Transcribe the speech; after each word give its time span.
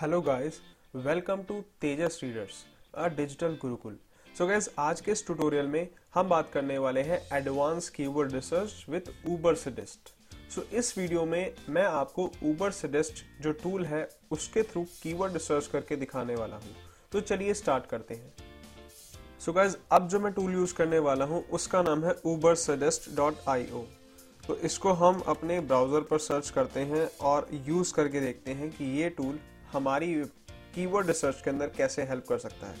Hello 0.00 0.20
guys 0.22 0.60
welcome 0.96 1.42
to 1.42 1.54
Tejas 1.80 2.18
readers 2.22 2.56
a 2.94 3.06
digital 3.14 3.56
Gurukul 3.62 3.96
so 4.38 4.46
guys 4.46 4.68
आज 4.78 5.00
के 5.00 5.12
इस 5.12 5.24
tutorial 5.26 5.66
में 5.66 5.88
हम 6.14 6.28
बात 6.28 6.50
करने 6.52 6.76
वाले 6.78 7.02
हैं 7.02 7.18
advance 7.36 7.88
keyword 7.96 8.32
research 8.32 8.84
with 8.90 9.10
Ubersuggest 9.54 10.12
so 10.54 10.62
इस 10.78 10.96
वीडियो 10.98 11.24
में 11.24 11.54
मैं 11.68 11.84
आपको 11.84 12.30
ऊबर 12.50 12.70
सजेस्ट 12.70 13.24
जो 13.42 13.52
टूल 13.62 13.84
है, 13.86 14.08
उसके 14.30 14.62
थ्रू 14.62 14.84
कीवर्ड 15.02 15.32
रिसर्च 15.32 15.66
करके 15.66 15.96
दिखाने 15.96 16.34
वाला 16.34 16.56
हूँ। 16.56 16.76
तो 17.12 17.20
चलिए 17.22 17.54
स्टार्ट 17.54 17.86
करते 17.86 18.14
हैं। 18.14 18.32
सो 19.40 19.50
so 19.50 19.56
गाइस 19.56 19.76
अब 19.92 20.08
जो 20.08 20.20
मैं 20.20 20.32
टूल 20.32 20.52
यूज़ 20.52 20.74
करने 20.74 20.98
वाला 21.00 21.24
हूँ, 21.24 21.44
उसका 21.50 21.82
नाम 21.82 22.04
है 22.04 22.16
Uber 22.26 22.54
suggest 22.68 23.14
dot 23.16 23.48
I 23.48 23.70
O 23.72 23.84
तो 24.46 24.56
इसको 24.64 24.92
हम 24.94 25.22
अपने 25.28 25.60
ब्राउज़र 25.60 26.08
पर 26.10 26.18
सर्च 26.22 26.50
करते 26.50 26.80
हैं 26.86 27.08
और 27.26 27.48
यूज़ 27.66 27.94
करके 27.94 28.20
देखते 28.20 28.52
हैं 28.52 28.70
कि 28.70 28.96
ये 29.00 29.10
टूल 29.10 29.38
हमारी 29.72 30.14
कीवर्ड 30.74 31.06
रिसर्च 31.06 31.40
के 31.42 31.50
अंदर 31.50 31.70
कैसे 31.76 32.02
हेल्प 32.02 32.26
कर 32.28 32.38
सकता 32.38 32.66
है? 32.66 32.76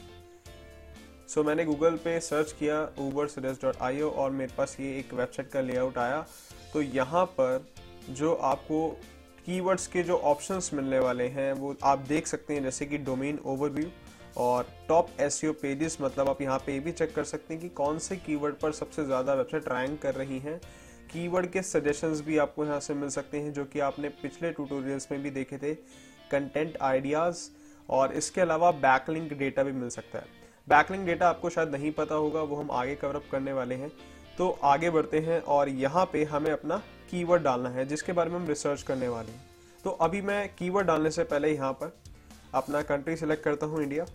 सो 1.28 1.40
so, 1.40 1.46
मैंने 1.46 1.64
गूगल 1.64 1.96
पे 1.96 2.18
सर्च 2.20 2.52
किया 2.52 2.82
ऊबर 2.98 3.26
डॉट 3.62 3.76
आई 3.76 4.00
और 4.00 4.30
मेरे 4.30 4.52
पास 4.56 4.76
ये 4.80 4.98
एक 4.98 5.12
वेबसाइट 5.14 5.50
का 5.50 5.60
लेआउट 5.60 5.98
आया। 5.98 6.26
तो 6.72 6.82
यहाँ 6.82 7.24
पर 7.40 7.66
जो 8.10 8.34
आपको 8.34 8.88
कीवर्ड्स 9.46 9.86
के 9.86 10.02
जो 10.02 10.16
ऑप्शंस 10.16 10.70
मिलने 10.74 10.98
वाले 10.98 11.26
हैं 11.28 11.52
वो 11.52 11.74
आप 11.84 11.98
देख 11.98 12.26
सकते 12.26 12.54
हैं 12.54 12.62
जैसे 12.62 12.86
कि 12.86 12.98
डोमेन 12.98 13.38
ओवरव्यू 13.46 13.90
और 14.36 14.66
टॉप 14.88 15.08
एस 15.20 15.40
पेजेस 15.44 15.96
मतलब 16.00 16.28
आप 16.28 16.42
यहाँ 16.42 16.58
पे 16.58 16.78
भी 16.80 16.92
चेक 16.92 17.14
कर 17.14 17.24
सकते 17.24 17.54
हैं 17.54 17.62
कि 17.62 17.68
कौन 17.68 17.98
से 17.98 18.16
कीवर्ड 18.16 18.54
पर 18.54 18.72
सबसे 18.72 19.04
ज़्यादा 19.04 19.34
वेबसाइट 19.34 19.68
रैंक 19.68 20.00
कर 20.02 20.14
रही 20.14 20.38
हैं। 20.38 20.58
कीवर्ड 21.12 21.46
के 21.46 21.62
सजेशंस 21.62 22.20
भी 22.20 22.38
आपको 22.38 22.64
यहाँ 22.64 22.80
से 22.80 22.94
मिल 22.94 23.08
सकते 23.08 23.40
हैं 23.40 23.52
जो 23.52 23.64
कि 23.64 23.80
आपने 23.80 24.08
पिछले 24.22 24.50
ट्यूटोरियल्स 24.52 25.08
में 25.12 25.22
भी 25.22 25.30
देखे 25.30 25.58
थे। 25.58 25.74
कंटेंट 26.30 26.76
आइडियाज़ 26.82 27.48
और 27.88 28.12
इसके 28.12 28.40
अलावा 28.40 28.70
बैकलिंक 28.72 29.32
डेटा 29.32 29.62
भी 29.62 29.72
मिल 29.72 29.88
सकता 29.90 30.18
है। 30.18 30.36
बैकलिंक 30.68 31.06
डेटा 31.06 31.28
आपको 31.28 31.50
शायद 31.50 31.68
नहीं 31.70 31.90
पता 31.92 32.14
होगा, 32.14 32.42
वो 32.42 32.56
हम 32.56 32.70
आगे 32.70 32.94
कवरअप 32.96 33.24
करने 33.32 33.52
वाले 33.52 33.74
हैं। 33.74 33.90
तो 34.38 34.48
आगे 34.64 34.90
बढ़ते 34.90 35.18
हैं 35.20 35.40
और 35.42 35.68
यहाँ 35.68 36.04
पे 36.12 36.24
हमें 36.24 36.50
अपना 36.50 36.76
कीवर्ड 37.10 37.42
डालना 37.42 37.68
है, 37.70 37.84
जिसके 37.86 38.12
बारे 38.12 38.30
में 38.30 38.36
हम 38.36 38.46
रिसर्च 38.48 38.82
करने 38.82 39.08
वाले 39.08 39.32
हैं। 39.32 39.46
तो 39.84 39.90
अभी 39.90 40.20
मैं 40.22 40.48
कीवर्ड 40.56 40.86
डालने 40.86 41.10
से 41.10 41.24
पहले 41.24 41.52
यहाँ 41.52 41.72
पर 41.72 41.96
अपना 42.54 42.82
कंट्री 42.82 43.16
सेलेक्ट 43.16 43.44
करता 43.44 43.66
हूँ 43.66 43.82
इंडिया 43.82 44.06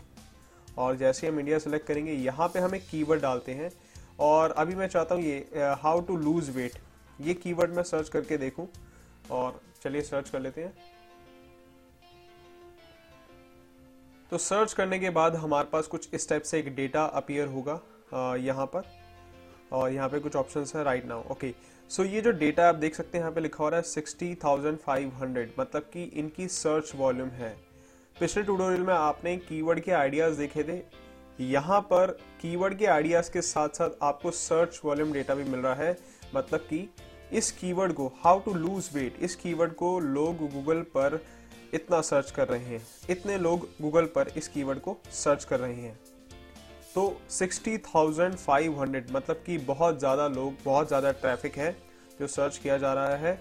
और 0.77 0.95
जैसे 0.97 1.27
हम 1.27 1.39
इंडिया 1.39 1.59
सेलेक्ट 1.59 1.87
करेंगे, 1.87 2.11
यहाँ 2.11 2.47
पे 2.47 2.59
हमें 2.59 2.79
कीवर्ड 2.81 3.21
डालते 3.21 3.51
हैं। 3.51 3.71
और 4.19 4.51
अभी 4.51 4.75
मैं 4.75 4.87
चाहता 4.87 5.15
हूँ 5.15 5.23
ये 5.23 5.73
हाउ 5.81 6.01
टू 6.01 6.17
लूज 6.17 6.49
वेट 6.55 6.73
ये 7.19 7.33
कीवर्ड 7.33 7.75
मैं 7.75 7.83
सर्च 7.83 8.09
करके 8.09 8.37
देखूँ। 8.37 8.67
और 9.31 9.59
चलिए 9.83 10.01
सर्च 10.01 10.29
कर 10.29 10.39
लेते 10.39 10.61
हैं। 10.61 10.73
तो 14.33 14.37
सर्च 14.37 14.71
करने 14.73 14.97
के 14.99 15.09
बाद 15.09 15.35
हमारे 15.35 15.67
पास 15.71 15.87
कुछ 15.87 16.13
इस 16.13 16.27
टाइप 16.29 16.43
से 16.43 16.59
एक 16.59 16.73
डेटा 16.75 17.03
अपीयर 17.17 17.47
होगा 17.47 17.73
यहाँ 18.37 18.65
पर। 18.65 18.83
और 19.71 19.91
यहाँ 19.91 20.07
पे 20.09 20.19
कुछ 20.19 20.35
ऑप्शंस 20.35 20.75
है 20.75 20.83
राइट 20.83 21.05
नाउ 21.05 21.23
ओके 21.31 21.53
सो 21.91 22.03
ये 22.03 22.21
जो 22.21 22.31
डेटा 22.31 22.67
आप 22.69 22.75
देख 22.75 22.95
सकते 22.95 23.17
हैं, 23.17 23.23
यहाँ 23.23 23.33
पे 23.33 23.41
लिखा 23.41 23.63
हो 23.63 23.69
रहा 23.69 23.79
है 23.79 23.83
सिक्सटी 23.83 24.33
थाउज़ेंड 24.43 24.77
फाइव 24.77 25.11
हंड्रेड 25.21 25.51
मतलब 25.59 25.89
कि 25.93 26.03
इनकी 26.03 26.47
सर्च 26.47 26.91
वॉल्यूम 26.95 27.29
है। 27.31 27.55
पिछले 28.15 28.43
ट्यूटोरियल 28.43 28.81
में 28.81 28.93
आपने 28.93 29.35
कीवर्ड 29.39 29.79
के 29.79 29.91
आइडियाज़ 29.91 30.37
देखे 30.37 30.63
थे। 30.63 30.81
यहाँ 31.43 31.79
पर 31.91 32.17
कीवर्ड 32.41 32.77
के 32.77 32.85
आइडियाज़ 32.87 33.31
के 33.31 33.41
साथ 33.43 33.77
साथ 33.77 34.03
आपको 34.03 34.31
सर्च 34.31 34.81
वॉल्यूम 34.85 35.13
डेटा 35.13 35.35
भी 35.35 35.43
मिल 35.43 35.59
रहा 35.59 35.75
है। 35.75 35.97
मतलब 36.35 36.65
कि 36.69 36.87
इस 37.33 37.51
कीवर्ड 37.51 37.93
को 37.93 38.11
हाउ 38.23 38.39
टू 38.39 38.53
लूज 38.55 38.89
वेट 38.93 39.21
इस 39.21 39.35
कीवर्ड 39.35 39.73
को 39.75 39.97
लोग 39.99 40.47
गूगल 40.49 40.81
पर 40.95 41.21
इतना 41.73 42.01
सर्च 42.01 42.31
कर 42.31 42.47
रहे 42.47 42.65
हैं। 42.65 42.81
इतने 43.09 43.37
लोग 43.37 43.67
गूगल 43.81 44.05
पर 44.15 44.31
इस 44.37 44.47
कीवर्ड 44.47 44.79
को 44.79 44.97
सर्च 45.13 45.43
कर 45.43 45.59
रहे 45.59 45.73
हैं। 45.73 45.97
तो 46.95 47.05
60,500 47.31 49.11
मतलब 49.11 49.43
कि 49.45 49.57
बहुत 49.57 49.99
ज़्यादा 49.99 50.27
लोग 50.27 50.53
बहुत 50.65 50.87
ज़्यादा 50.87 51.11
ट्रैफ़िक 51.13 51.57
है 51.57 51.71
जो 52.19 52.27
सर्च 52.29 52.57
किया 52.57 52.77
जा 52.77 52.93
रहा 52.93 53.15
है। 53.17 53.37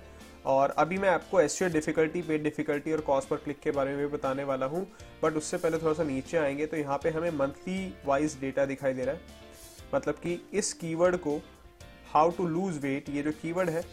और 0.46 0.70
अभी 0.78 0.98
मैं 0.98 1.08
आपको 1.08 1.40
एस 1.40 1.62
डिफिकल्टी 1.62 2.22
पेड 2.22 2.42
डिफिकल्टी 2.42 2.92
और 2.92 3.00
कॉस्ट 3.00 3.28
पर 3.28 3.36
क्लिक 3.36 3.58
के 3.60 3.70
बारे 3.70 3.90
में 3.90 3.98
भी 3.98 4.12
बताने 4.12 4.44
वाला 4.44 4.66
हूँ। 4.66 4.86
बट 5.22 5.36
उससे 5.36 5.56
पहले 5.56 5.78
थोड़ा 5.78 5.92
सा 5.94 6.02
नीचे 6.04 6.36
आएँगे 6.36 6.66
तो 6.66 6.76
यहाँ 6.76 6.98
पे 6.98 7.10
हमें 7.10 7.30
मंथली 7.30 7.94
वाइज 8.06 8.36
डेटा 8.40 8.64
दिखाई 8.66 8.92
दे 8.92 9.04
रहा 9.04 9.14
है। 9.14 9.20
मतलब 9.94 10.14
कि 10.16 10.40
इस 10.54 10.72
कीवर्ड 10.72 11.16
को 11.16 11.36
हाउ 12.12 12.30
टू 12.30 12.46
लूज 12.46 12.78
वेट 12.78 13.08
ये 13.08 13.22
जो 13.22 13.32
कीवर्ड 13.32 13.70
है 13.70 13.84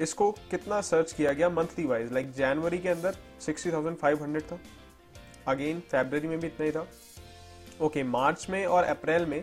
इसको 0.00 0.30
कितना 0.50 0.80
सर्च 0.82 1.12
किया 1.12 1.32
गया 1.32 1.48
मंथली 1.50 1.84
वाइज 1.86 2.12
लाइक 2.12 2.32
जनवरी 2.32 2.78
के 2.78 2.88
अंदर 2.88 3.16
60,500 3.42 4.42
था। 4.42 4.58
अगेन 5.48 5.80
फेबररी 5.82 6.28
में 6.28 6.38
भी 6.40 6.46
इतना 6.46 6.66
ही 6.66 6.72
था। 6.72 6.80
ओके 6.80 8.00
okay, 8.00 8.10
मार्च 8.10 8.46
में 8.50 8.64
और 8.66 8.84
अप्रैल 8.84 9.26
में 9.26 9.42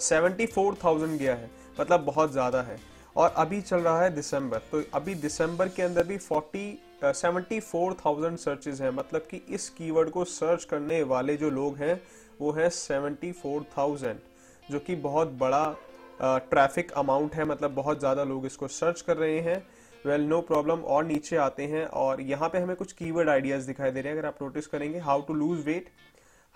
74,000 0.00 1.16
गया 1.18 1.34
है। 1.34 1.50
मतलब 1.80 2.04
बहुत 2.04 2.32
ज़्यादा 2.32 2.62
है। 2.62 2.78
और 3.16 3.34
अभी 3.36 3.60
चल 3.62 3.76
रहा 3.78 4.02
है 4.02 4.10
दिसंबर 4.14 4.58
तो 4.72 4.82
अभी 4.94 5.14
दिसंबर 5.16 5.68
के 5.68 5.82
अंदर 5.82 6.06
भी 6.06 6.18
40 6.20 7.12
सेवेंटी 7.14 7.60
फोर 7.60 7.96
थाउज़ेंड 8.04 8.36
सर्चेज 8.38 8.82
हैं। 8.82 8.90
मतलब 8.92 9.26
कि 9.30 9.42
इस 9.48 9.68
कीवर्ड 9.70 10.10
को 10.10 10.24
सर्च 10.24 10.64
करने 10.64 11.02
वाले 11.04 11.36
जो 11.36 11.50
लोग 11.50 11.76
हैं 11.76 12.00
वो 12.40 12.52
है 12.52 12.68
सेवेंटी 12.70 13.32
फोर 13.32 13.64
थाउज़ेंड 13.76 14.18
जो 14.62 14.78
कि 14.78 14.94
बहुत 14.96 15.28
बड़ा 15.38 15.76
ट्रैफ़िक 16.20 16.90
uh, 16.90 16.96
अमाउंट 16.96 17.34
है। 17.34 17.44
मतलब 17.44 17.74
बहुत 17.74 17.98
ज़्यादा 17.98 18.24
लोग 18.24 18.46
इसको 18.46 18.68
सर्च 18.68 19.00
कर 19.00 19.16
रहे 19.16 19.40
हैं। 19.40 19.58
वेल 20.06 20.22
नो 20.22 20.40
प्रॉब्लम 20.40 20.80
और 20.86 21.04
नीचे 21.04 21.36
आते 21.36 21.62
हैं 21.66 21.84
और 22.00 22.20
यहाँ 22.22 22.48
पे 22.48 22.58
हमें 22.58 22.76
कुछ 22.76 22.92
कीवर्ड 22.92 23.28
आइडियाज़ 23.28 23.66
दिखाई 23.66 23.90
दे 23.90 24.00
रहे 24.00 24.12
हैं। 24.12 24.18
अगर 24.18 24.28
आप 24.28 24.42
नोटिस 24.42 24.66
करेंगे 24.66 24.98
how 24.98 25.22
to 25.22 25.34
lose 25.34 25.64
weight 25.66 25.88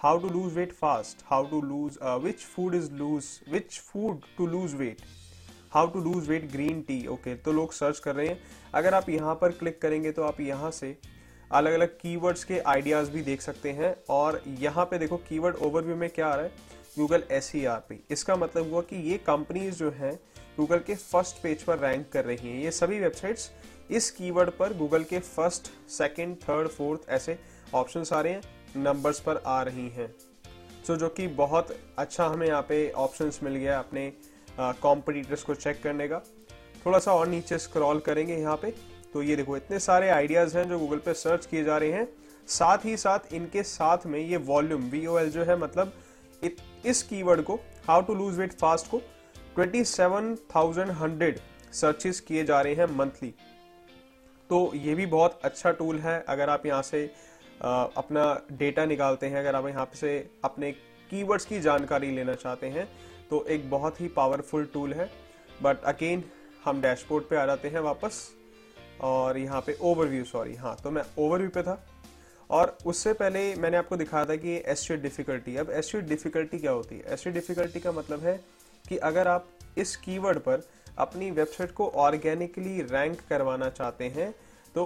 how 0.01 0.19
to 0.19 0.29
lose 0.29 0.55
weight 0.55 0.73
fast 0.73 1.25
how 1.27 1.47
to 1.47 1.61
lose 1.63 1.99
which 2.25 2.45
food 2.47 2.75
is 2.75 2.91
lose 2.93 3.25
which 3.53 3.79
food 3.81 4.21
to 4.37 4.47
lose 4.47 4.75
weight 4.75 5.03
how 5.73 5.87
to 5.87 6.01
lose 6.01 6.29
weight 6.29 6.51
green 6.53 6.83
tea 6.83 7.07
okay 7.07 7.35
तो 7.37 7.53
लोग 7.53 7.73
search 7.73 7.99
कर 7.99 8.15
रहे 8.15 8.27
हैं। 8.29 8.41
अगर 8.75 8.95
आप 8.95 9.09
यहाँ 9.09 9.35
पर 9.41 9.53
क्लिक 9.53 9.81
करेंगे 9.83 10.13
तो 10.13 10.23
आप 10.23 10.41
यहाँ 10.41 10.71
से 10.71 10.97
अलग 11.53 11.73
अलग 11.73 11.97
कीवर्ड्स 11.99 12.45
के 12.45 12.59
आइडियाज़ 12.69 13.11
भी 13.11 13.23
देख 13.23 13.41
सकते 13.43 13.73
हैं। 13.73 13.95
और 14.11 14.43
यहाँ 14.61 14.85
पे 14.85 14.99
देखो 14.99 15.17
कीवर्ड 15.29 15.57
ओवरव्यू 15.59 15.97
में 15.97 16.09
क्या 16.11 16.27
आ 16.27 16.35
रहा 16.35 16.45
है? 16.45 16.53
गूगल 16.99 17.23
एस 17.31 17.53
इसका 18.11 18.37
मतलब 18.37 18.71
हुआ 18.71 18.81
कि 18.83 18.97
ये 19.11 19.19
कंपनीज़ 19.27 19.75
जो 19.77 19.91
हैं 19.91 20.19
गूगल 20.57 20.79
के 20.79 20.95
फ़र्स्ट 20.95 21.43
पेज 21.43 21.63
पर 21.63 21.79
रैंक 21.79 22.09
कर 22.13 22.25
रही 22.25 22.49
हैं। 22.49 22.63
ये 22.63 22.71
सभी 22.71 23.01
वेबसाइट्स 23.01 23.51
इस 23.91 24.11
कीवर्ड 24.11 24.51
पर 24.51 24.73
गूगल 24.77 25.05
के 25.05 25.19
फ़र्स्ट 25.19 25.71
सेकंड 25.91 26.37
थर्ड 26.39 26.69
फोर्थ 26.69 27.09
ऐसे 27.11 27.39
ऑप्शन 27.75 28.05
आ 28.13 28.21
रहे 28.21 28.33
हैं 28.33 28.43
नंबर्स 28.77 29.21
पर 29.21 29.43
आ 29.47 29.63
रही 29.63 29.89
हैं। 29.89 30.09
सो 30.87 30.93
so, 30.93 30.99
जो 31.01 31.09
कि 31.09 31.27
बहुत 31.29 31.77
अच्छा 31.99 32.27
हमें 32.27 32.47
यहाँ 32.47 32.63
पे 32.63 32.91
ऑप्शंस 32.91 33.41
मिल 33.43 33.57
गया 33.57 33.79
अपने 33.79 34.13
कॉम्पिटिटर्स 34.59 35.43
को 35.43 35.55
चेक 35.55 35.83
करने 35.83 36.09
का। 36.09 36.19
थोड़ा 36.87 36.99
सा 36.99 37.13
और 37.13 37.29
नीचे 37.29 37.59
स्क्रॉल 37.59 38.01
करेंगे 38.01 38.37
यहाँ 38.37 38.57
पे। 38.57 38.71
तो 39.13 39.23
ये 39.23 39.37
देखो 39.37 39.57
इतने 39.57 39.79
सारे 39.79 40.09
आइडियाज़ 40.09 40.57
हैं 40.59 40.69
जो 40.69 40.79
गूगल 40.79 40.99
पे 40.99 41.15
सर्च 41.15 41.47
किए 41.47 41.65
जा 41.65 41.77
रहे 41.79 41.93
हैं। 41.93 42.09
साथ 42.49 42.85
ही 42.85 42.97
साथ 42.97 43.33
इनके 43.35 43.63
साथ 43.63 44.07
में 44.07 44.19
ये 44.19 44.37
वॉल्यूम 44.37 44.83
वीओएल 44.91 45.31
जो 45.31 45.45
है 45.45 45.57
मतलब 45.59 45.93
इत, 46.43 46.57
इस 46.87 47.03
कीवर्ड 47.03 47.43
को 47.43 47.59
how 47.89 48.03
to 48.03 48.15
lose 48.15 48.39
weight 48.39 48.53
fast 48.53 48.91
को 48.91 49.01
27,100 49.57 51.39
सर्चेस 51.73 52.21
किए 52.21 52.45
जा 52.45 52.61
रहे 52.61 52.75
हैं 52.75 52.87
मंथली 52.97 53.35
तो 54.51 54.59
ये 54.75 54.95
भी 54.95 55.07
बहुत 55.07 55.41
अच्छा 55.45 55.71
टूल 55.73 55.99
है 55.99 56.25
अगर 56.29 56.51
आप 56.51 56.67
यहाँ 56.67 56.83
से 56.83 57.05
अपना 57.63 58.25
डेटा 58.53 58.85
निकालते 58.87 59.27
हैं 59.27 59.39
अगर 59.39 59.55
आप 59.55 59.67
यहाँ 59.69 59.89
से 59.95 60.13
अपने 60.45 60.71
कीवर्ड्स 61.11 61.45
की 61.47 61.61
जानकारी 61.61 62.11
लेना 62.11 62.35
चाहते 62.35 62.67
हैं 62.69 62.89
तो 63.31 63.45
एक 63.47 63.71
बहुत 63.71 64.01
ही 64.01 64.09
पावरफुल 64.09 64.65
टूल 64.75 64.93
है। 64.93 65.11
बट 65.63 65.85
अगेन 65.85 66.25
हम 66.65 66.81
डैशबोर्ड 66.81 67.25
पे 67.25 67.37
आ 67.37 67.45
जाते 67.47 67.69
हैं 67.69 67.81
वापस 67.81 68.29
और 69.01 69.39
यहाँ 69.39 69.61
पे 69.61 69.77
ओवरव्यू 69.83 70.25
सॉरी 70.25 70.55
हाँ 70.55 70.77
तो 70.85 70.91
मैं 70.91 71.03
ओवरव्यू 71.19 71.49
पे 71.49 71.63
था। 71.63 71.85
और 72.51 72.77
उससे 72.87 73.13
पहले 73.13 73.55
मैंने 73.55 73.77
आपको 73.77 73.97
दिखाया 73.97 74.25
था 74.25 74.37
कि 74.37 74.55
एस 74.67 74.89
डिफिकल्टी 74.93 75.57
अब 75.57 75.71
एस 75.71 75.93
डिफिकल्टी 75.97 76.59
क्या 76.59 76.73
होती 76.73 76.95
है? 76.95 77.03
एस 77.15 77.29
डिफिकल्टी 77.29 77.81
का 77.81 77.93
मतलब 77.93 78.21
है 78.21 78.41
कि 78.91 78.97
अगर 78.99 79.29
आप 79.29 79.49
इस 79.79 79.97
कीवर्ड 79.97 80.39
पर 80.39 80.63
अपनी 80.99 81.31
वेबसाइट 81.31 81.71
को 81.71 81.89
ऑर्गेनिकली 81.97 82.81
रैंक 82.83 83.21
करवाना 83.29 83.69
चाहते 83.71 84.05
हैं 84.09 84.31
तो 84.75 84.85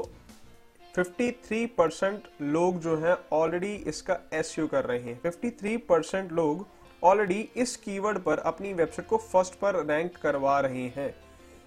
53 0.94 1.66
परसेंट 1.78 2.28
लोग 2.42 2.80
जो 2.80 2.96
हैं 2.96 3.16
ऑलरेडी 3.32 3.74
इसका 3.86 4.18
एसयू 4.32 4.66
कर 4.66 4.84
रहे 4.84 4.98
हैं। 5.00 5.20
53 5.22 5.76
परसेंट 5.88 6.32
लोग 6.32 6.66
ऑलरेडी 7.02 7.48
इस 7.56 7.76
कीवर्ड 7.76 8.18
पर 8.18 8.38
अपनी 8.38 8.72
वेबसाइट 8.72 9.08
को 9.08 9.16
फ़र्स्ट 9.16 9.54
पर 9.54 9.84
रैंक 9.84 10.16
करवा 10.16 10.58
रहे 10.60 10.86
हैं। 10.96 11.14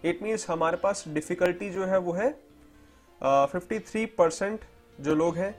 इट 0.05 0.23
मीन्स 0.23 0.49
हमारे 0.49 0.77
पास 0.77 1.03
डिफिकल्टी 1.07 1.69
जो 1.69 1.85
है 1.85 1.97
वो 1.99 2.13
है 2.13 2.29
फिफ्टी 3.21 3.79
थ्री 3.79 4.05
परसेंट 4.17 4.59
जो 4.99 5.15
लोग 5.15 5.37
हैं 5.37 5.53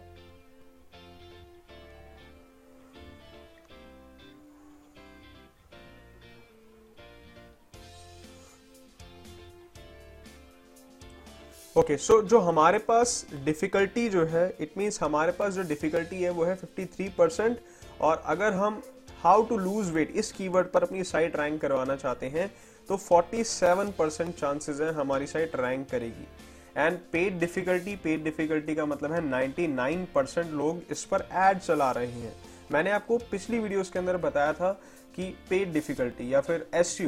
ओके 11.78 11.94
okay, 11.94 12.06
सो 12.06 12.14
so 12.14 12.26
जो 12.28 12.38
हमारे 12.38 12.78
पास 12.78 13.26
डिफिकल्टी 13.44 14.08
जो 14.08 14.24
है 14.26 14.56
इट 14.60 14.70
मीन्स 14.78 15.00
हमारे 15.02 15.32
पास 15.32 15.52
जो 15.54 15.62
डिफिकल्टी 15.62 16.22
है 16.22 16.30
वो 16.30 16.44
है 16.44 16.56
53 16.58 17.10
परसेंट 17.18 17.58
और 18.00 18.22
अगर 18.26 18.52
हम 18.52 18.82
हाउ 19.22 19.42
टू 19.42 19.56
लूज 19.56 19.90
वेट 19.90 20.10
इस 20.10 20.32
कीवर्ड 20.32 20.66
पर 20.66 20.82
अपनी 20.82 21.04
साइट 21.04 21.36
रैंक 21.36 21.60
करवाना 21.60 21.96
चाहते 21.96 22.26
हैं 22.26 22.50
तो 22.88 22.96
47 22.98 23.92
परसेंट 23.98 24.34
चांसेस 24.34 24.80
है 24.80 24.92
हमारी 24.94 25.26
साइट 25.26 25.56
रैंक 25.56 25.88
करेगी। 25.90 26.26
And 26.76 26.98
paid 27.12 27.38
difficulty 27.40 27.96
paid 27.96 28.24
difficulty 28.24 28.74
का 28.74 28.86
मतलब 28.86 29.12
है 29.12 29.20
99 29.30 30.06
परसेंट 30.14 30.52
लोग 30.52 30.82
इस 30.90 31.04
पर 31.04 31.28
एड 31.32 31.58
चला 31.58 31.90
रहे 31.90 32.06
हैं। 32.06 32.34
मैंने 32.72 32.90
आपको 32.90 33.18
पिछली 33.30 33.58
वीडियोस 33.58 33.90
के 33.90 33.98
अंदर 33.98 34.16
बताया 34.16 34.52
था 34.52 34.72
कि 35.16 35.34
पेड 35.50 35.72
डिफिकल्टी 35.72 36.32
या 36.34 36.40
फिर 36.40 36.66
एस 36.74 36.98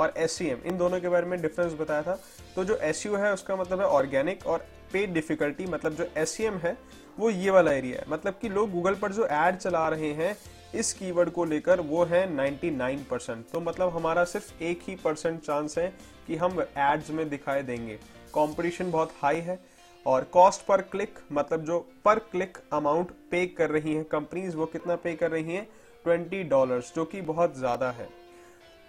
और 0.00 0.14
एस 0.16 0.40
इन 0.42 0.76
दोनों 0.78 1.00
के 1.00 1.08
बारे 1.08 1.26
में 1.26 1.40
डिफरेंस 1.42 1.72
बताया 1.72 2.02
था। 2.02 2.18
तो 2.56 2.64
जो 2.64 2.76
एस 2.76 3.06
है, 3.06 3.32
उसका 3.32 3.56
मतलब 3.56 3.80
है 3.80 3.86
ऑर्गेनिक 3.86 4.46
और 4.46 4.66
पेड 4.92 5.12
डिफिकल्टी 5.14 5.66
मतलब 5.66 5.94
जो 5.94 6.06
एस 6.16 6.36
है, 6.40 6.76
वो 7.18 7.30
ये 7.30 7.50
वाला 7.50 7.72
एरिया 7.72 7.98
है। 7.98 8.04
मतलब 8.08 8.38
कि 8.42 8.48
लोग 8.48 8.70
गूगल 8.70 8.94
पर 8.94 9.12
जो 9.12 9.26
एड 9.26 9.56
चला 9.56 9.88
रहे 9.88 10.12
हैं, 10.14 10.36
इस 10.74 10.92
कीवर्ड 10.92 11.30
को 11.30 11.44
लेकर 11.44 11.80
वो 11.80 12.04
है 12.04 12.26
99 12.28 13.04
परसेंट 13.10 13.44
तो 13.50 13.60
मतलब 13.60 13.94
हमारा 13.96 14.24
सिर्फ़ 14.24 14.62
एक 14.62 14.80
ही 14.82 14.96
परसेंट 14.96 15.40
चांस 15.40 15.78
है 15.78 15.88
कि 16.26 16.36
हम 16.36 16.60
एड्स 16.60 17.10
में 17.10 17.28
दिखाई 17.28 17.62
देंगे। 17.62 17.94
कंपटीशन 18.34 18.90
बहुत 18.90 19.12
हाई 19.16 19.40
है 19.40 19.58
और 20.06 20.24
कॉस्ट 20.32 20.66
पर 20.66 20.80
क्लिक 20.82 21.18
मतलब 21.32 21.64
जो 21.64 21.78
पर 22.04 22.18
क्लिक 22.32 22.58
अमाउंट 22.72 23.10
पे 23.30 23.46
कर 23.48 23.70
रही 23.70 23.94
हैं 23.94 24.04
कंपनीज़ 24.04 24.56
वो 24.56 24.66
कितना 24.66 24.96
पे 24.96 25.14
कर 25.14 25.30
रही 25.30 25.54
हैं? 25.54 25.66
ट्वेंटी 26.04 26.42
डॉलर्स 26.44 26.92
जो 26.94 27.04
कि 27.04 27.20
बहुत 27.22 27.56
ज़्यादा 27.58 27.90
है। 27.90 28.08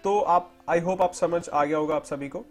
तो 0.04 0.18
आप 0.20 0.52
आई 0.68 0.80
होप 0.80 1.02
आप 1.02 1.12
समझ 1.14 1.48
आ 1.48 1.64
गया 1.64 1.78
होगा 1.78 1.94
आप 1.96 2.04
सभी 2.04 2.28
को। 2.28 2.44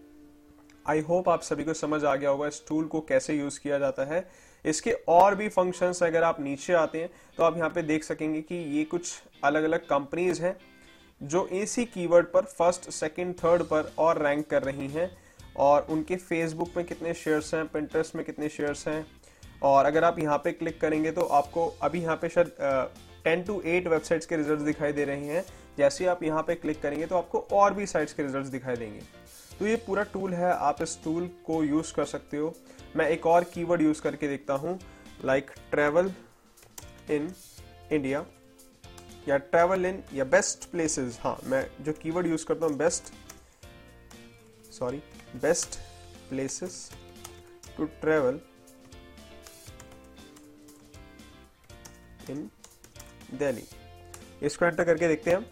आई 0.85 0.99
होप 1.01 1.29
आप 1.29 1.41
सभी 1.41 1.63
को 1.63 1.73
समझ 1.73 2.03
आ 2.03 2.15
गया 2.15 2.29
होगा 2.29 2.47
इस 2.47 2.61
टूल 2.67 2.85
को 2.85 3.01
कैसे 3.01 3.33
यूज़ 3.33 3.59
किया 3.59 3.79
जाता 3.79 4.03
है। 4.05 4.27
इसके 4.65 4.91
और 5.09 5.35
भी 5.35 5.47
फ़ंक्शंस 5.49 6.01
अगर 6.03 6.23
आप 6.23 6.39
नीचे 6.41 6.73
आते 6.73 7.01
हैं 7.01 7.09
तो 7.37 7.43
आप 7.43 7.57
यहाँ 7.57 7.69
पे 7.69 7.81
देख 7.83 8.03
सकेंगे 8.03 8.41
कि 8.41 8.55
ये 8.77 8.83
कुछ 8.85 9.11
अलग 9.43 9.63
अलग 9.63 9.87
कंपनीज़ 9.87 10.41
हैं, 10.43 10.55
जो 11.21 11.45
इसी 11.47 11.85
कीवर्ड 11.85 12.25
पर 12.25 12.45
फ़र्स्ट 12.47 12.89
सेकंड 12.91 13.35
थर्ड 13.35 13.63
पर 13.63 13.91
और 13.97 14.21
रैंक 14.21 14.47
कर 14.49 14.63
रही 14.63 14.87
हैं, 14.89 15.09
और 15.57 15.87
उनके 15.89 16.15
फेसबुक 16.17 16.69
में 16.77 16.85
कितने 16.85 17.13
शेयर्स 17.15 17.53
हैं 17.53 17.67
पिंटरेस्ट 17.67 18.15
में 18.15 18.25
कितने 18.25 18.49
शेयर्स 18.49 18.87
हैं, 18.87 19.05
और 19.63 19.85
अगर 19.85 20.03
आप 20.03 20.19
यहाँ 20.19 20.37
पे 20.37 20.51
क्लिक 20.51 20.79
करेंगे 20.81 21.11
तो 21.11 21.21
आपको 21.21 21.67
अभी 21.81 22.01
यहाँ 22.01 22.15
पे 22.15 22.29
शायद 22.29 22.55
टेन 23.23 23.43
टू 23.43 23.61
एट 23.65 23.87
वेबसाइट्स 23.87 24.25
के 24.25 24.37
रिज़ल्ट 24.37 24.59
दिखाई 24.61 24.93
दे 24.93 25.05
रहे 25.05 25.25
हैं 25.25 25.45
जैसे 25.77 26.05
आप 26.07 26.23
यहाँ 26.23 26.43
पे 26.43 26.55
क्लिक 26.55 26.81
करेंगे 26.81 27.05
तो 27.05 27.15
आपको 27.17 27.39
और 27.53 27.73
भी 27.73 27.85
साइट्स 27.87 28.13
के 28.13 28.23
रिज़ल्ट 28.23 28.47
दिखाई 28.47 28.75
देंगे। 28.75 29.01
तो 29.59 29.67
ये 29.67 29.75
पूरा 29.87 30.03
टूल 30.13 30.33
है, 30.33 30.51
आप 30.51 30.81
इस 30.81 30.97
टूल 31.03 31.27
को 31.45 31.63
यूज़ 31.63 31.93
कर 31.93 32.05
सकते 32.05 32.37
हो। 32.37 32.53
मैं 32.95 33.07
एक 33.09 33.25
और 33.25 33.43
कीवर्ड 33.53 33.81
यूज़ 33.81 34.01
करके 34.01 34.27
देखता 34.27 34.53
हूँ 34.55 34.79
लाइक 35.25 35.51
ट्रेवल 35.71 36.11
इन 37.11 37.31
इंडिया 37.91 38.25
या 39.27 39.37
ट्रेवल 39.37 39.85
इन 39.85 40.03
या 40.13 40.23
बेस्ट 40.25 40.69
प्लेसेस 40.71 41.19
हाँ 41.23 41.37
मैं 41.45 41.65
जो 41.83 41.93
कीवर्ड 41.93 42.27
यूज़ 42.27 42.45
करता 42.45 42.65
हूँ 42.65 42.77
best 42.77 43.13
sorry 44.73 44.97
best 45.41 45.79
places 46.29 46.89
to 47.77 47.85
travel 48.01 48.39
in 52.29 52.49
Delhi 53.33 53.63
इसको 54.45 54.65
एंटर 54.65 54.83
करके 54.83 55.07
देखते 55.07 55.31
हैं 55.31 55.45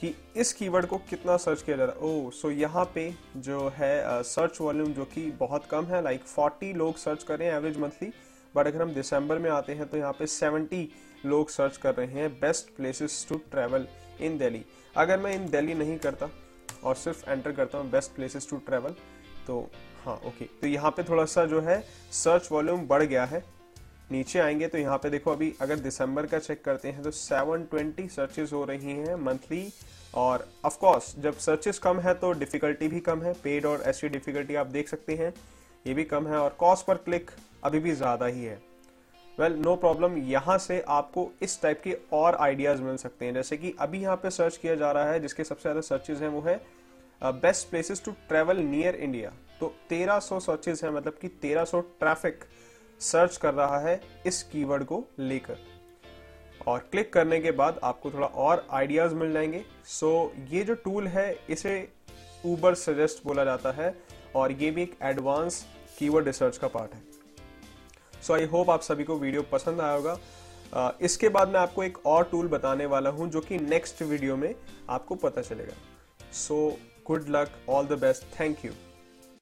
कि 0.00 0.14
इस 0.36 0.52
कीवर्ड 0.52 0.86
को 0.86 0.96
कितना 1.10 1.36
सर्च 1.36 1.62
किया 1.62 1.76
जा 1.76 1.84
रहा 1.84 1.94
है? 1.94 2.00
ओह 2.00 2.30
सो 2.30 2.50
यहाँ 2.50 2.84
पे 2.94 3.12
जो 3.38 3.68
है 3.76 4.22
सर्च 4.22 4.60
वॉल्यूम 4.60 4.92
जो 4.94 5.04
कि 5.04 5.30
बहुत 5.40 5.66
कम 5.70 5.84
है 5.84 6.02
लाइक 6.02 6.22
40 6.28 6.72
लोग 6.74 6.96
सर्च 6.96 7.22
कर 7.22 7.38
रहे 7.38 7.48
हैं 7.48 7.56
एवरेज 7.56 7.78
मंथली 7.78 8.12
बट 8.54 8.66
अगर 8.66 8.82
हम 8.82 8.92
दिसंबर 8.94 9.38
में 9.38 9.50
आते 9.50 9.74
हैं 9.74 9.88
तो 9.88 9.96
यहाँ 9.96 10.12
पे 10.12 10.26
70 10.26 10.84
लोग 11.26 11.50
सर्च 11.50 11.76
कर 11.76 11.94
रहे 11.94 12.20
हैं 12.20 12.30
best 12.32 12.74
places 12.76 13.24
to 13.28 13.36
travel 13.50 13.86
in 14.20 14.38
Delhi 14.38 14.64
अगर 14.94 15.18
मैं 15.18 15.34
इन 15.34 15.48
दिल्ली 15.50 15.74
नहीं 15.74 15.98
करता 15.98 16.28
और 16.84 16.94
सिर्फ़ 16.94 17.30
एंटर 17.30 17.52
करता 17.52 17.78
हूँ 17.78 17.90
बेस्ट 17.90 18.14
प्लेसेस 18.14 18.50
टू 18.50 18.56
ट्रैवल 18.66 18.94
तो 19.46 19.60
हाँ 20.04 20.14
ओके 20.26 20.44
तो 20.60 20.66
यहाँ 20.66 20.90
पे 20.90 21.02
थोड़ा 21.02 21.24
सा 21.24 21.44
जो 21.44 21.60
है 21.60 21.80
सर्च 22.14 22.48
वॉल्यूम 22.52 22.86
बढ़ 22.86 23.02
गया 23.02 23.24
है। 23.24 23.44
नीचे 24.10 24.38
आएँगे 24.38 24.66
तो 24.68 24.78
यहाँ 24.78 24.98
पे 24.98 25.10
देखो 25.10 25.30
अभी 25.32 25.52
अगर 25.60 25.78
दिसंबर 25.78 26.26
का 26.26 26.38
चेक 26.38 26.62
करते 26.64 26.88
हैं 26.88 27.02
तो 27.02 27.10
720 27.12 28.08
सर्चेस 28.10 28.52
हो 28.52 28.64
रही 28.64 28.92
हैं 28.92 29.14
मंथली 29.16 29.72
और 30.14 30.46
ऑफ़ 30.64 30.78
कोर्स 30.78 31.14
जब 31.18 31.38
सर्चेस 31.38 31.78
कम 31.78 32.00
है 32.00 32.14
तो 32.14 32.32
डिफिकल्टी 32.34 32.88
भी 32.88 33.00
कम 33.00 33.22
है 33.22 33.32
पेड 33.42 33.66
और 33.66 33.82
ऐसी 33.82 34.08
डिफिकल्टी 34.08 34.54
आप 34.54 34.66
देख 34.68 34.88
सकते 34.88 35.14
हैं, 35.14 35.32
ये 35.86 35.94
भी 35.94 36.04
कम 36.04 36.26
है 36.26 36.38
और 36.38 36.56
कॉस्ट 36.60 36.86
पर 36.86 36.94
क्लिक 36.98 37.30
अभी 37.64 37.78
भी 37.78 37.92
ज़्यादा 37.92 38.26
ही 38.26 38.44
है। 38.44 38.58
वेल 39.38 39.54
नो 39.56 39.74
प्रॉब्लम 39.76 40.16
यहाँ 40.24 40.56
से 40.58 40.80
आपको 40.90 41.30
इस 41.42 41.60
टाइप 41.62 41.80
के 41.82 41.96
और 42.12 42.34
आइडियाज़ 42.36 42.82
मिल 42.82 42.96
सकते 42.96 43.26
हैं। 43.26 43.34
जैसे 43.34 43.56
कि 43.56 43.74
अभी 43.80 44.00
यहाँ 44.00 44.16
पे 44.16 44.30
सर्च 44.30 44.56
किया 44.56 44.74
जा 44.74 44.90
रहा 44.92 45.12
है, 45.12 45.20
जिसके 45.20 45.44
सबसे 45.44 45.62
ज़्यादा 45.62 45.80
सर्चेज 45.82 46.22
हैं 46.22 46.28
वो 46.28 46.40
है 46.40 46.60
best 47.22 47.68
places 47.70 48.02
to 48.04 48.12
travel 48.28 48.56
near 48.58 48.94
India 48.96 49.32
तो 49.60 49.74
1300 49.90 50.38
सर्चेज 50.40 50.80
हैं 50.84 50.90
मतलब 50.90 51.18
कि 51.22 51.28
1300 51.28 51.80
ट्रैफ़िक 52.00 52.44
सर्च 53.00 53.36
कर 53.36 53.54
रहा 53.54 53.78
है 53.78 54.00
इस 54.26 54.42
कीवर्ड 54.42 54.84
को 54.84 55.04
लेकर। 55.18 55.58
और 56.66 56.78
क्लिक 56.90 57.12
करने 57.12 57.40
के 57.40 57.50
बाद 57.50 57.80
आपको 57.84 58.10
थोड़ा 58.10 58.26
और 58.26 58.66
आइडियाज़ 58.70 59.14
मिल 59.14 59.32
जाएँगे। 59.32 59.64
सो 59.84 60.32
so, 60.36 60.52
ये 60.52 60.62
जो 60.62 60.74
टूल 60.74 61.06
है 61.08 61.38
इसे 61.50 61.88
ऊबर 62.46 62.74
सजेस्ट 62.74 63.24
बोला 63.24 63.44
जाता 63.44 63.70
है 63.72 63.94
और 64.36 64.52
ये 64.52 64.70
भी 64.70 64.82
एक 64.82 64.96
एडवांस 65.02 65.64
कीवर्ड 65.98 66.26
रिसर्च 66.26 66.58
का 66.58 66.68
पार्ट 66.68 66.94
है। 66.94 67.02
सो 68.22 68.34
आई 68.34 68.44
होप 68.44 68.70
आप 68.70 68.82
सभी 68.82 69.04
को 69.04 69.16
वीडियो 69.18 69.42
पसंद 69.42 69.80
आया 69.80 69.92
होगा। 69.92 70.98
इसके 71.02 71.28
बाद 71.28 71.48
मैं 71.48 71.60
आपको 71.60 71.82
एक 71.84 71.98
और 72.06 72.24
टूल 72.24 72.48
बताने 72.48 72.86
वाला 72.86 73.10
हूँ 73.10 73.28
जो 73.30 73.40
कि 73.40 73.58
नेक्स्ट 73.58 74.02
वीडियो 74.02 74.36
में 74.36 74.54
आपको 74.90 75.14
पता 75.14 75.42
चलेगा। 75.42 75.74
So 76.32 76.56
good 77.06 77.28
luck 77.28 77.58
all 77.68 77.86
the 77.86 77.98
best 78.00 78.24
thank 78.40 78.64
you 78.64 78.72